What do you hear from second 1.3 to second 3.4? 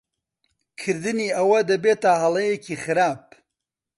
ئەوە دەبێتە ھەڵەیەکی خراپ.